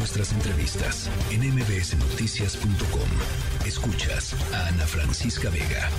nuestras 0.00 0.32
entrevistas 0.32 1.10
en 1.30 1.42
mbsnoticias.com. 1.42 3.66
Escuchas 3.66 4.32
a 4.54 4.68
Ana 4.68 4.86
Francisca 4.86 5.50
Vega. 5.50 5.90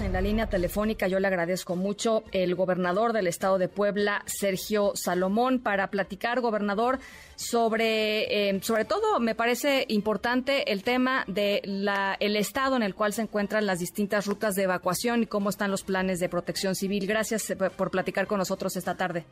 En 0.00 0.12
la 0.12 0.20
línea 0.20 0.48
telefónica 0.48 1.06
yo 1.06 1.20
le 1.20 1.28
agradezco 1.28 1.76
mucho 1.76 2.24
el 2.32 2.56
gobernador 2.56 3.12
del 3.12 3.28
estado 3.28 3.58
de 3.58 3.68
Puebla, 3.68 4.22
Sergio 4.26 4.92
Salomón, 4.96 5.60
para 5.60 5.90
platicar, 5.90 6.40
gobernador, 6.40 6.98
sobre, 7.36 8.48
eh, 8.48 8.60
sobre 8.62 8.84
todo 8.84 9.20
me 9.20 9.36
parece 9.36 9.84
importante 9.86 10.72
el 10.72 10.82
tema 10.82 11.22
de 11.28 11.62
la, 11.64 12.16
el 12.18 12.34
estado 12.34 12.74
en 12.74 12.82
el 12.82 12.96
cual 12.96 13.12
se 13.12 13.22
encuentran 13.22 13.64
las 13.64 13.78
distintas 13.78 14.26
rutas 14.26 14.56
de 14.56 14.64
evacuación 14.64 15.22
y 15.22 15.26
cómo 15.26 15.50
están 15.50 15.70
los 15.70 15.84
planes 15.84 16.18
de 16.18 16.28
protección 16.28 16.74
civil. 16.74 17.06
Gracias 17.06 17.48
eh, 17.50 17.56
por 17.56 17.92
platicar 17.92 18.26
con 18.26 18.38
nosotros 18.38 18.76
esta 18.76 18.96
tarde. 18.96 19.24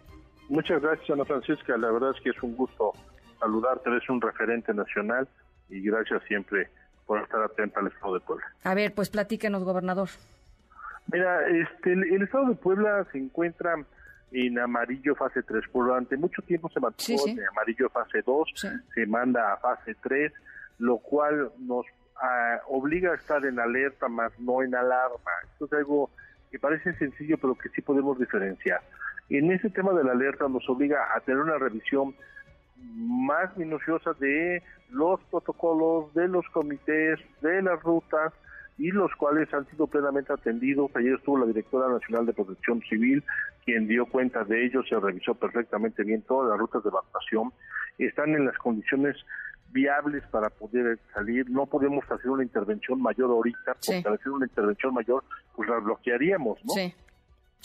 Muchas 0.49 0.81
gracias, 0.81 1.11
Ana 1.11 1.25
Francisca. 1.25 1.77
La 1.77 1.91
verdad 1.91 2.13
es 2.17 2.23
que 2.23 2.31
es 2.31 2.43
un 2.45 2.55
gusto 2.55 2.93
saludarte. 3.41 3.91
Eres 3.91 4.09
un 4.09 4.21
referente 4.21 4.73
nacional 4.73 5.27
y 5.69 5.81
gracias 5.81 6.23
siempre 6.29 6.69
por 7.07 7.21
estar 7.21 7.43
atenta 7.43 7.81
al 7.81 7.89
Estado 7.89 8.15
de 8.15 8.21
Puebla. 8.21 8.45
A 8.63 8.75
ver, 8.75 8.95
pues 8.95 9.11
platíquenos, 9.11 9.65
gobernador. 9.65 10.09
Mira, 11.13 11.45
este, 11.49 11.93
el, 11.93 12.23
Estado 12.23 12.51
de 12.51 12.55
Puebla 12.55 13.05
se 13.11 13.19
encuentra 13.19 13.75
en 14.31 14.59
amarillo 14.59 15.17
fase 15.17 15.43
3. 15.43 15.65
Por 15.73 15.87
durante 15.87 16.17
mucho 16.17 16.43
tiempo 16.43 16.69
se 16.71 16.79
mantuvo 16.79 17.27
en 17.27 17.41
amarillo 17.49 17.89
fase 17.91 18.23
2, 18.23 18.49
se 18.95 19.07
manda 19.07 19.53
a 19.53 19.57
fase 19.57 19.97
3, 20.03 20.33
lo 20.79 20.99
cual 20.99 21.51
nos 21.59 21.85
ah, 22.23 22.61
obliga 22.69 23.13
a 23.13 23.17
estar 23.17 23.45
en 23.45 23.59
alerta, 23.59 24.09
más 24.09 24.33
no 24.39 24.63
en 24.63 24.75
alarma. 24.75 25.33
Esto 25.53 25.65
es 25.67 25.73
algo 25.73 26.11
que 26.51 26.59
parece 26.59 26.93
sencillo, 26.95 27.39
pero 27.39 27.55
que 27.57 27.71
sí 27.71 27.83
podemos 27.83 28.19
diferenciar. 28.19 28.81
En 29.29 29.51
ese 29.53 29.71
tema 29.71 29.93
de 29.93 30.05
la 30.05 30.13
alerta 30.13 30.49
nos 30.49 30.69
obliga 30.69 31.09
a 31.15 31.21
tener 31.21 31.41
una 31.41 31.59
revisión 31.59 32.15
más 32.81 33.57
minuciosa 33.57 34.13
de 34.15 34.63
los 34.91 35.21
protocolos, 35.31 36.13
de 36.15 36.29
los 36.29 36.47
comités, 36.49 37.19
de 37.41 37.63
las 37.63 37.83
rutas 37.83 38.33
y 38.79 38.91
los 38.91 39.15
cuales 39.15 39.53
han 39.53 39.69
sido 39.69 39.87
plenamente 39.87 40.33
atendidos. 40.33 40.91
Ayer 40.95 41.15
estuvo 41.15 41.39
la 41.39 41.47
directora 41.47 41.89
nacional 41.89 42.27
de 42.27 42.33
protección 42.33 42.81
civil, 42.89 43.23
quien 43.65 43.87
dio 43.87 44.07
cuenta 44.07 44.45
de 44.45 44.65
ello, 44.65 44.83
se 44.83 44.99
revisó 44.99 45.35
perfectamente 45.35 46.03
bien 46.03 46.23
todas 46.23 46.49
las 46.51 46.59
rutas 46.59 46.83
de 46.83 46.89
evacuación, 46.89 47.53
están 47.99 48.35
en 48.35 48.47
las 48.47 48.57
condiciones 48.57 49.17
viables 49.71 50.25
para 50.31 50.51
poder 50.51 50.99
salir. 51.15 51.49
No 51.51 51.67
podemos 51.67 52.11
hacer 52.11 52.31
una 52.31 52.43
intervención 52.43 53.01
mayor 53.01 53.31
ahorita, 53.31 53.75
porque 53.75 54.03
al 54.07 54.15
hacer 54.15 54.33
una 54.33 54.47
intervención 54.47 54.95
mayor, 54.95 55.25
pues 55.55 55.69
la 55.69 55.79
bloquearíamos, 55.79 56.59
¿no? 56.65 56.73
Sí. 56.73 56.95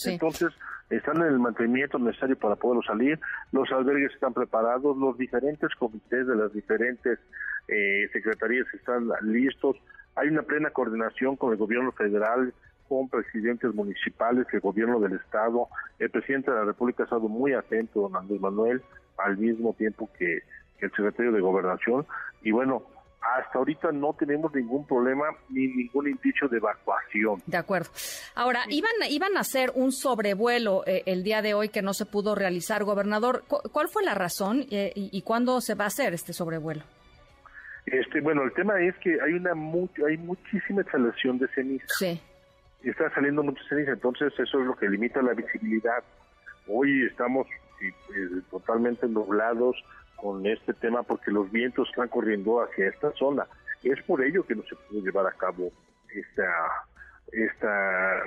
Entonces, 0.06 0.50
están 0.90 1.18
en 1.18 1.28
el 1.28 1.40
mantenimiento 1.40 1.98
necesario 1.98 2.38
para 2.38 2.56
poder 2.56 2.84
salir, 2.86 3.20
los 3.52 3.72
albergues 3.72 4.14
están 4.14 4.34
preparados, 4.34 4.98
los 4.98 5.18
diferentes 5.18 5.74
comités 5.76 6.28
de 6.28 6.36
las 6.36 6.54
diferentes 6.54 7.20
eh, 7.68 8.08
secretarías 8.14 8.68
están 8.74 9.10
listos, 9.22 9.78
hay 10.16 10.30
una 10.30 10.44
plena 10.44 10.70
coordinación 10.70 11.36
con 11.36 11.52
el 11.52 11.58
gobierno 11.58 11.92
federal, 11.92 12.54
con 12.88 13.10
presidentes 13.10 13.74
municipales, 13.74 14.46
el 14.52 14.60
gobierno 14.60 15.00
del 15.00 15.14
estado, 15.14 15.70
el 15.98 16.10
presidente 16.12 16.52
de 16.52 16.58
la 16.58 16.66
República 16.66 17.04
ha 17.04 17.06
estado 17.06 17.28
muy 17.28 17.54
atento, 17.54 18.02
don 18.02 18.16
Andrés 18.16 18.40
Manuel, 18.40 18.82
al 19.18 19.38
mismo 19.38 19.74
tiempo 19.74 20.10
que 20.18 20.44
el 20.80 20.92
secretario 20.92 21.32
de 21.32 21.42
Gobernación, 21.42 22.06
y 22.44 22.52
bueno, 22.52 22.84
hasta 23.34 23.58
ahorita 23.58 23.92
no 23.92 24.14
tenemos 24.14 24.54
ningún 24.54 24.86
problema 24.86 25.26
ni 25.50 25.68
ningún 25.68 26.08
indicio 26.10 26.48
de 26.48 26.58
evacuación. 26.58 27.42
De 27.46 27.58
acuerdo. 27.58 27.90
Ahora, 28.36 28.62
iban, 28.70 28.92
iban 29.10 29.38
a 29.38 29.42
hacer 29.42 29.72
un 29.74 29.92
sobrevuelo 29.92 30.84
eh, 30.86 31.04
el 31.06 31.24
día 31.24 31.42
de 31.42 31.54
hoy 31.54 31.70
que 31.70 31.82
no 31.82 31.94
se 31.94 32.06
pudo 32.06 32.36
realizar, 32.36 32.84
gobernador. 32.84 33.44
¿Cuál 33.48 33.88
fue 33.88 34.04
la 34.04 34.14
razón 34.14 34.66
eh, 34.72 34.92
y, 34.96 35.22
cuándo 35.24 35.60
se 35.62 35.76
va 35.76 35.86
a 35.86 35.88
hacer 35.88 36.14
este 36.14 36.34
sobrevuelo? 36.34 36.84
Este, 37.86 38.22
bueno, 38.22 38.44
el 38.44 38.54
tema 38.54 38.80
es 38.82 38.96
que 38.98 39.18
hay 39.22 39.34
una 39.34 39.52
hay 40.08 40.18
muchísima 40.18 40.82
exhalación 40.82 41.38
de 41.38 41.48
ceniza. 41.50 41.86
Sí. 42.00 42.20
Está 42.84 43.10
saliendo 43.14 43.42
mucha 43.44 43.62
ceniza, 43.68 43.92
entonces 43.92 44.34
eso 44.38 44.60
es 44.60 44.66
lo 44.66 44.76
que 44.76 44.88
limita 44.88 45.22
la 45.22 45.34
visibilidad. 45.34 46.04
Hoy 46.68 47.06
estamos 47.06 47.48
eh, 47.82 48.42
totalmente 48.52 49.08
nublados, 49.08 49.76
con 50.16 50.46
este 50.46 50.74
tema 50.74 51.04
porque 51.04 51.32
los 51.32 51.52
vientos 51.52 51.90
están 51.90 52.10
corriendo 52.10 52.62
hacia 52.62 52.88
esta 52.88 53.12
zona. 53.14 53.46
Es 53.84 54.02
por 54.04 54.24
ello 54.24 54.46
que 54.46 54.56
no 54.56 54.64
se 54.64 54.76
pudo 54.76 55.02
llevar 55.02 55.28
a 55.28 55.32
cabo 55.32 55.72
esta, 56.10 56.48
esta 57.32 58.26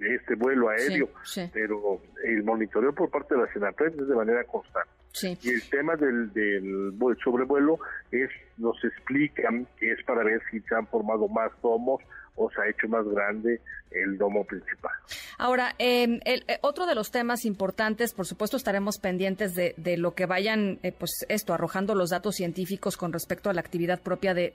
este 0.00 0.34
vuelo 0.34 0.68
aéreo, 0.68 1.08
pero 1.52 2.00
el 2.24 2.42
monitoreo 2.42 2.92
por 2.92 3.10
parte 3.10 3.34
de 3.34 3.42
la 3.42 3.52
Senatel 3.52 3.94
es 3.98 4.08
de 4.08 4.14
manera 4.14 4.44
constante. 4.44 4.90
Y 5.22 5.50
el 5.50 5.70
tema 5.70 5.94
del, 5.94 6.32
del 6.32 6.92
sobrevuelo 7.22 7.78
es 8.10 8.28
nos 8.56 8.82
explican 8.84 9.66
que 9.78 9.92
es 9.92 10.02
para 10.04 10.22
ver 10.22 10.40
si 10.50 10.60
se 10.60 10.74
han 10.74 10.86
formado 10.86 11.28
más 11.28 11.50
tomos 11.60 12.00
o 12.36 12.50
se 12.50 12.60
ha 12.60 12.68
hecho 12.68 12.88
más 12.88 13.06
grande 13.06 13.60
el 13.90 14.18
domo 14.18 14.44
principal. 14.44 14.92
Ahora, 15.38 15.74
em, 15.78 16.18
el, 16.24 16.44
eh, 16.48 16.58
otro 16.62 16.86
de 16.86 16.96
los 16.96 17.12
temas 17.12 17.44
importantes, 17.44 18.12
por 18.12 18.26
supuesto, 18.26 18.56
estaremos 18.56 18.98
pendientes 18.98 19.54
de, 19.54 19.96
lo 19.96 20.14
que 20.14 20.26
vayan, 20.26 20.80
eh, 20.82 20.90
pues 20.90 21.24
esto, 21.28 21.54
arrojando 21.54 21.94
los 21.94 22.10
datos 22.10 22.34
científicos 22.34 22.96
con 22.96 23.12
respecto 23.12 23.50
a 23.50 23.54
la 23.54 23.60
actividad 23.60 24.00
propia 24.00 24.34
del, 24.34 24.52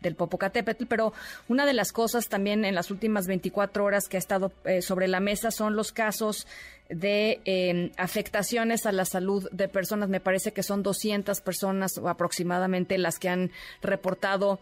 del 0.00 0.14
Popocatépetl, 0.14 0.84
pero 0.86 1.14
una 1.48 1.64
de 1.64 1.72
las 1.72 1.92
cosas 1.92 2.28
también 2.28 2.66
en 2.66 2.74
las 2.74 2.90
últimas 2.90 3.26
24 3.26 3.82
horas 3.82 4.08
que 4.08 4.18
ha 4.18 4.18
estado 4.18 4.52
eh, 4.64 4.82
sobre 4.82 5.08
la 5.08 5.20
mesa 5.20 5.50
son 5.50 5.74
los 5.74 5.92
casos 5.92 6.46
de 6.92 7.40
em, 7.44 7.90
afectaciones 7.96 8.84
a 8.86 8.92
la 8.92 9.04
salud 9.04 9.48
de 9.50 9.68
personas. 9.68 10.08
Me 10.08 10.20
parece 10.20 10.52
que 10.52 10.62
son 10.62 10.82
200 10.82 11.40
personas 11.40 11.98
aproximadamente 11.98 12.98
las 12.98 13.18
que 13.18 13.28
han 13.28 13.41
reportado 13.80 14.60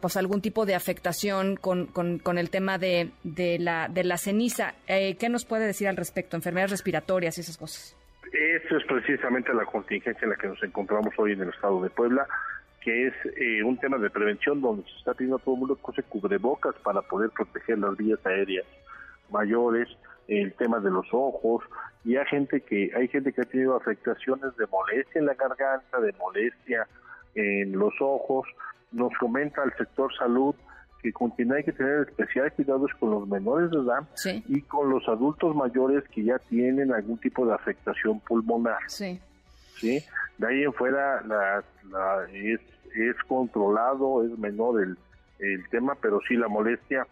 pues 0.00 0.16
algún 0.16 0.40
tipo 0.40 0.64
de 0.64 0.74
afectación 0.74 1.56
con, 1.56 1.86
con, 1.86 2.38
el 2.38 2.50
tema 2.50 2.78
de, 2.78 3.10
de, 3.22 3.58
la, 3.58 3.88
de 3.88 4.04
la 4.04 4.16
ceniza. 4.18 4.74
Eh, 4.86 5.16
¿Qué 5.18 5.28
nos 5.28 5.44
puede 5.44 5.66
decir 5.66 5.88
al 5.88 5.96
respecto? 5.96 6.36
Enfermedades 6.36 6.70
respiratorias 6.70 7.38
y 7.38 7.40
esas 7.42 7.56
cosas. 7.56 7.96
Eso 8.32 8.76
es 8.76 8.84
precisamente 8.84 9.54
la 9.54 9.64
contingencia 9.64 10.24
en 10.24 10.30
la 10.30 10.36
que 10.36 10.48
nos 10.48 10.62
encontramos 10.62 11.14
hoy 11.18 11.32
en 11.32 11.42
el 11.42 11.48
estado 11.50 11.82
de 11.82 11.90
Puebla, 11.90 12.26
que 12.80 13.08
es 13.08 13.14
eh, 13.36 13.62
un 13.62 13.78
tema 13.78 13.98
de 13.98 14.10
prevención 14.10 14.60
donde 14.60 14.82
se 14.84 14.96
está 14.98 15.14
pidiendo 15.14 15.36
a 15.36 15.38
todo 15.38 15.54
el 15.54 15.60
mundo 15.60 15.78
que 15.84 15.92
se 15.92 16.02
cubrebocas 16.02 16.74
para 16.82 17.02
poder 17.02 17.30
proteger 17.30 17.78
las 17.78 17.96
vías 17.96 18.18
aéreas 18.24 18.66
mayores, 19.30 19.88
el 20.28 20.52
tema 20.54 20.80
de 20.80 20.90
los 20.90 21.06
ojos, 21.12 21.64
y 22.04 22.16
hay 22.16 22.26
gente 22.26 22.60
que 22.60 22.90
hay 22.94 23.08
gente 23.08 23.32
que 23.32 23.40
ha 23.40 23.44
tenido 23.44 23.76
afectaciones 23.76 24.56
de 24.56 24.66
molestia 24.66 25.18
en 25.18 25.26
la 25.26 25.34
garganta, 25.34 26.00
de 26.00 26.12
molestia 26.12 26.86
en 27.36 27.72
los 27.78 27.94
ojos. 28.00 28.48
Nos 28.92 29.12
comenta 29.18 29.62
el 29.62 29.72
sector 29.74 30.12
salud 30.16 30.54
que 31.02 31.12
continúa 31.12 31.58
hay 31.58 31.64
que 31.64 31.72
tener 31.72 32.08
especial 32.08 32.52
cuidados 32.52 32.90
con 32.98 33.10
los 33.10 33.28
menores 33.28 33.70
de 33.70 33.78
edad 33.78 34.08
y 34.48 34.60
con 34.62 34.90
los 34.90 35.06
adultos 35.08 35.54
mayores 35.54 36.02
que 36.08 36.24
ya 36.24 36.38
tienen 36.38 36.92
algún 36.92 37.18
tipo 37.18 37.46
de 37.46 37.54
afectación 37.54 38.18
pulmonar. 38.20 38.78
Sí. 38.88 39.20
¿sí? 39.76 40.04
De 40.38 40.46
ahí 40.46 40.62
en 40.62 40.72
fuera 40.72 41.22
la, 41.22 41.62
es, 42.32 42.60
es 42.94 43.16
controlado, 43.28 44.24
es 44.24 44.36
menor 44.38 44.82
el, 44.82 44.98
el 45.38 45.68
tema, 45.68 45.94
pero 46.00 46.20
sí 46.26 46.34
la 46.34 46.48
molestia 46.48 47.06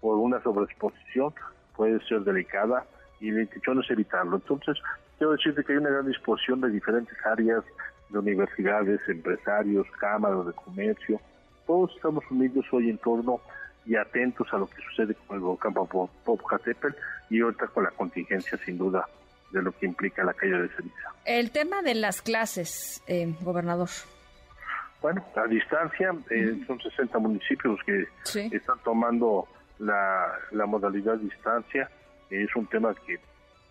por 0.00 0.16
una 0.18 0.42
sobreexposición 0.42 1.34
puede 1.76 2.00
ser 2.06 2.20
delicada 2.20 2.84
y 3.20 3.30
la 3.30 3.42
intención 3.42 3.82
es 3.82 3.90
evitarlo. 3.90 4.36
Entonces, 4.36 4.78
quiero 5.18 5.32
decirte 5.32 5.64
que 5.64 5.72
hay 5.72 5.78
una 5.78 5.90
gran 5.90 6.06
disposición 6.06 6.60
de 6.60 6.70
diferentes 6.70 7.16
áreas 7.24 7.64
de 8.10 8.18
universidades, 8.18 9.00
empresarios, 9.08 9.86
cámaras 9.98 10.46
de 10.46 10.52
comercio, 10.52 11.20
todos 11.66 11.94
estamos 11.94 12.24
unidos 12.30 12.64
hoy 12.72 12.90
en 12.90 12.98
torno 12.98 13.40
y 13.86 13.96
atentos 13.96 14.46
a 14.52 14.58
lo 14.58 14.66
que 14.66 14.82
sucede 14.82 15.14
con 15.26 15.36
el 15.36 15.42
volcán 15.42 15.72
Popocatépetl 15.72 16.96
y 17.30 17.40
ahorita 17.40 17.68
con 17.68 17.84
la 17.84 17.90
contingencia 17.90 18.58
sin 18.58 18.76
duda 18.76 19.06
de 19.52 19.62
lo 19.62 19.72
que 19.72 19.86
implica 19.86 20.24
la 20.24 20.34
caída 20.34 20.60
de 20.60 20.68
ceniza. 20.68 21.14
El 21.24 21.50
tema 21.50 21.82
de 21.82 21.94
las 21.94 22.22
clases, 22.22 23.02
eh, 23.06 23.34
gobernador. 23.40 23.88
Bueno, 25.00 25.24
a 25.34 25.46
distancia, 25.46 26.14
eh, 26.30 26.60
son 26.66 26.80
60 26.80 27.18
municipios 27.18 27.78
los 27.78 27.84
que 27.84 28.56
están 28.56 28.78
tomando 28.84 29.48
la, 29.78 30.38
la 30.50 30.66
modalidad 30.66 31.16
distancia. 31.16 31.90
Es 32.28 32.54
un 32.54 32.66
tema 32.66 32.94
que 33.06 33.18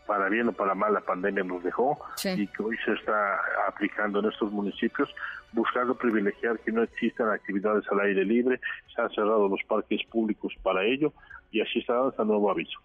para 0.09 0.27
bien 0.27 0.47
o 0.47 0.53
para 0.53 0.73
mal 0.73 0.91
la 0.91 1.01
pandemia 1.01 1.43
nos 1.43 1.61
dejó 1.63 1.99
y 2.23 2.47
que 2.47 2.63
hoy 2.63 2.75
se 2.83 2.93
está 2.93 3.39
aplicando 3.67 4.19
en 4.19 4.25
estos 4.25 4.51
municipios 4.51 5.07
buscando 5.51 5.95
privilegiar 5.95 6.59
que 6.59 6.71
no 6.71 6.83
existan 6.83 7.29
actividades 7.29 7.85
al 7.91 7.99
aire 8.01 8.25
libre, 8.25 8.59
se 8.93 9.01
han 9.01 9.09
cerrado 9.11 9.47
los 9.47 9.61
parques 9.67 10.01
públicos 10.09 10.53
para 10.63 10.85
ello 10.85 11.13
y 11.51 11.61
así 11.61 11.79
está 11.79 11.93
dando 11.93 12.25
nuevo 12.25 12.51
aviso. 12.51 12.79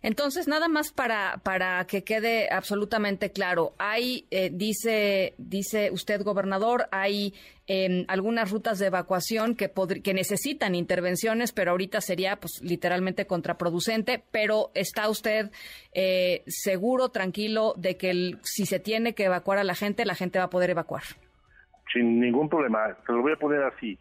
Entonces, 0.00 0.46
nada 0.46 0.68
más 0.68 0.92
para, 0.92 1.40
para 1.42 1.84
que 1.86 2.04
quede 2.04 2.48
absolutamente 2.50 3.32
claro, 3.32 3.74
hay, 3.78 4.26
eh, 4.30 4.50
dice, 4.52 5.34
dice 5.38 5.90
usted, 5.90 6.22
gobernador, 6.22 6.88
hay 6.92 7.34
em, 7.66 8.04
algunas 8.08 8.50
rutas 8.50 8.78
de 8.78 8.86
evacuación 8.86 9.56
que, 9.56 9.72
que 10.02 10.14
necesitan 10.14 10.74
intervenciones, 10.74 11.52
pero 11.52 11.72
ahorita 11.72 12.00
sería 12.00 12.36
pues 12.36 12.60
literalmente 12.62 13.26
contraproducente, 13.26 14.22
pero 14.30 14.70
está 14.74 15.08
usted 15.08 15.50
eh, 15.92 16.44
seguro, 16.46 17.08
tranquilo, 17.10 17.74
de 17.76 17.96
que 17.96 18.36
si 18.42 18.66
se 18.66 18.78
tiene 18.78 19.14
que 19.14 19.24
evacuar 19.24 19.58
a 19.58 19.64
la 19.64 19.74
gente, 19.74 20.06
la 20.06 20.14
gente 20.14 20.38
va 20.38 20.46
a 20.46 20.50
poder 20.50 20.70
evacuar. 20.70 21.02
Sin 21.92 22.20
ningún 22.20 22.48
problema. 22.48 22.94
Te 23.06 23.12
lo 23.12 23.22
voy 23.22 23.32
a 23.32 23.36
poner 23.36 23.62
así. 23.62 23.98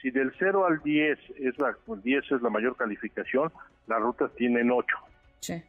Si 0.00 0.10
del 0.10 0.32
0 0.38 0.66
al 0.66 0.80
10 0.82 1.18
es 1.38 1.58
la, 1.58 1.76
10 1.86 2.32
es 2.32 2.42
la 2.42 2.50
mayor 2.50 2.76
calificación, 2.76 3.52
las 3.86 4.00
rutas 4.00 4.32
tienen 4.36 4.70
8. 4.70 4.96
Sí. 5.40 5.62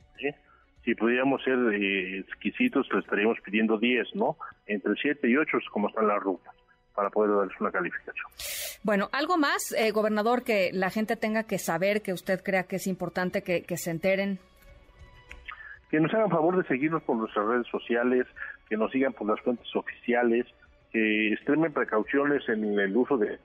Si 0.83 0.95
pudiéramos 0.95 1.43
ser 1.43 1.57
eh, 1.73 2.19
exquisitos, 2.19 2.87
le 2.93 2.99
estaríamos 2.99 3.37
pidiendo 3.41 3.77
10, 3.77 4.15
¿no? 4.15 4.37
Entre 4.65 4.93
7 4.95 5.27
y 5.27 5.35
8 5.35 5.57
es 5.57 5.69
como 5.69 5.89
están 5.89 6.07
las 6.07 6.19
rutas 6.19 6.53
para 6.95 7.09
poder 7.09 7.35
darles 7.35 7.59
una 7.59 7.71
calificación. 7.71 8.25
Bueno, 8.83 9.09
algo 9.11 9.37
más, 9.37 9.73
eh, 9.73 9.91
gobernador, 9.91 10.43
que 10.43 10.71
la 10.73 10.89
gente 10.89 11.15
tenga 11.15 11.43
que 11.43 11.57
saber, 11.57 12.01
que 12.01 12.13
usted 12.13 12.41
crea 12.43 12.63
que 12.63 12.77
es 12.77 12.87
importante 12.87 13.41
que, 13.41 13.63
que 13.63 13.77
se 13.77 13.91
enteren. 13.91 14.39
Que 15.89 15.99
nos 15.99 16.13
hagan 16.13 16.29
favor 16.29 16.57
de 16.57 16.67
seguirnos 16.67 17.03
por 17.03 17.17
nuestras 17.17 17.45
redes 17.45 17.67
sociales, 17.67 18.27
que 18.69 18.77
nos 18.77 18.91
sigan 18.91 19.13
por 19.13 19.27
las 19.27 19.39
fuentes 19.41 19.67
oficiales, 19.75 20.45
que 20.91 21.33
extremen 21.33 21.73
precauciones 21.73 22.47
en 22.49 22.79
el 22.79 22.95
uso 22.95 23.17
de 23.17 23.39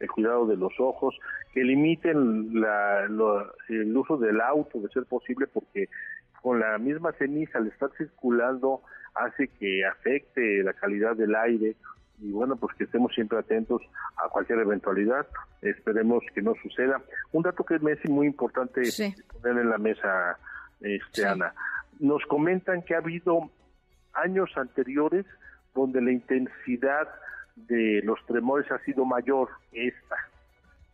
el 0.00 0.10
cuidado 0.10 0.46
de 0.46 0.56
los 0.56 0.72
ojos, 0.80 1.16
que 1.54 1.62
limiten 1.62 2.60
la, 2.60 3.04
el 3.04 3.96
uso 3.96 4.16
del 4.16 4.40
auto 4.40 4.80
de 4.80 4.88
ser 4.88 5.04
posible 5.04 5.46
porque 5.46 5.88
con 6.42 6.58
la 6.58 6.76
misma 6.78 7.12
ceniza 7.12 7.58
al 7.58 7.68
estar 7.68 7.90
circulando 7.96 8.82
hace 9.14 9.46
que 9.46 9.84
afecte 9.84 10.62
la 10.64 10.72
calidad 10.72 11.14
del 11.14 11.34
aire 11.36 11.76
y 12.20 12.30
bueno, 12.30 12.56
pues 12.56 12.76
que 12.76 12.84
estemos 12.84 13.12
siempre 13.14 13.38
atentos 13.38 13.82
a 14.24 14.28
cualquier 14.28 14.60
eventualidad. 14.60 15.26
Esperemos 15.60 16.22
que 16.34 16.40
no 16.40 16.54
suceda. 16.62 17.02
Un 17.32 17.42
dato 17.42 17.64
que 17.64 17.78
me 17.80 17.92
es 17.92 18.08
muy 18.08 18.28
importante 18.28 18.82
poner 19.32 19.62
en 19.62 19.70
la 19.70 19.78
mesa, 19.78 20.38
este, 20.80 21.26
Ana. 21.26 21.52
Nos 21.98 22.24
comentan 22.26 22.82
que 22.82 22.94
ha 22.94 22.98
habido 22.98 23.50
años 24.12 24.50
anteriores 24.56 25.26
donde 25.74 26.00
la 26.00 26.12
intensidad 26.12 27.08
de 27.56 28.00
los 28.04 28.18
tremores 28.26 28.70
ha 28.70 28.78
sido 28.80 29.04
mayor 29.04 29.48
esta, 29.72 30.16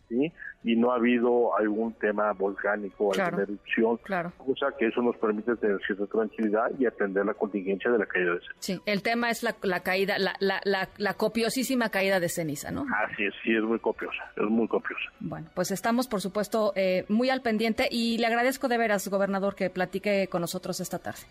¿sí? 0.09 0.33
Y 0.65 0.75
no 0.75 0.91
ha 0.91 0.97
habido 0.97 1.57
algún 1.57 1.93
tema 1.95 2.33
volcánico, 2.33 3.13
alguna 3.13 3.45
erupción, 3.45 3.97
claro. 3.99 4.33
cosa 4.39 4.67
que 4.77 4.89
eso 4.89 5.01
nos 5.01 5.17
permite 5.17 5.55
tener 5.57 5.81
cierta 5.87 6.07
tranquilidad 6.07 6.71
y 6.79 6.85
atender 6.85 7.25
la 7.25 7.35
contingencia 7.35 7.91
de 7.93 7.99
la 7.99 8.07
caída 8.07 8.35
de 8.35 8.41
ceniza. 8.41 8.55
Sí, 8.59 8.81
el 8.85 9.03
tema 9.03 9.31
es 9.31 9.45
la, 9.45 9.81
caída, 9.81 10.19
la, 10.19 10.35
la, 10.41 10.61
la, 10.97 11.15
copiosísima 11.15 11.91
caída 11.91 12.19
de 12.19 12.29
ceniza, 12.29 12.73
¿no? 12.73 12.87
Así 12.93 13.25
es, 13.25 13.35
sí, 13.43 13.55
es 13.55 13.63
muy 13.63 13.79
copiosa, 13.79 14.33
es 14.37 14.43
muy 14.43 14.67
copiosa. 14.67 15.05
Bueno, 15.21 15.47
pues 15.55 15.71
estamos, 15.71 16.09
por 16.09 16.21
supuesto, 16.21 16.73
eh, 16.75 17.05
muy 17.09 17.31
al 17.31 17.41
pendiente 17.41 17.89
y 17.91 18.19
le 18.19 18.27
agradezco 18.27 18.67
de 18.67 18.79
veras, 18.79 19.09
gobernador, 19.09 19.55
que 19.55 19.71
platique 19.71 20.27
con 20.27 20.41
nosotros 20.41 20.81
esta 20.81 20.99
tarde. 20.99 21.23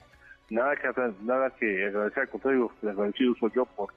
Nada 0.50 0.76
que, 0.76 0.88
nada 1.24 1.50
que 1.60 1.86
agradecer, 1.86 2.24
al 2.24 2.30
contrario, 2.30 2.72
agradecido 2.82 3.36
soy 3.40 3.52
yo 3.56 3.66
por 3.66 3.90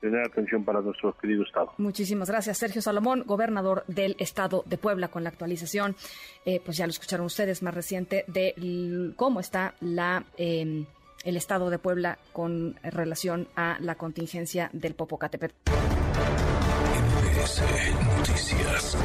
tener 0.00 0.24
atención 0.24 0.64
para 0.64 0.80
nuestro 0.80 1.12
querido 1.18 1.42
Estado. 1.42 1.72
Muchísimas 1.78 2.30
gracias, 2.30 2.58
Sergio 2.58 2.80
Salomón, 2.80 3.24
gobernador 3.26 3.84
del 3.88 4.16
Estado 4.18 4.62
de 4.66 4.78
Puebla, 4.78 5.08
con 5.08 5.24
la 5.24 5.30
actualización, 5.30 5.96
eh, 6.44 6.60
pues 6.64 6.76
ya 6.76 6.86
lo 6.86 6.90
escucharon 6.90 7.26
ustedes, 7.26 7.62
más 7.62 7.74
reciente 7.74 8.24
de 8.26 9.12
cómo 9.16 9.40
está 9.40 9.74
la... 9.80 10.24
Em, 10.36 10.86
el 11.24 11.36
Estado 11.36 11.68
de 11.68 11.80
Puebla 11.80 12.16
con 12.32 12.76
relación 12.82 13.48
a 13.56 13.76
la 13.80 13.96
contingencia 13.96 14.70
del 14.72 14.94
Popocatépetl. 14.94 15.54
Noticias. 18.18 18.96